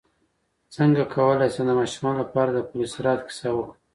[0.75, 3.79] څنګه کولی شم د ماشومانو لپاره د پل صراط کیسه وکړم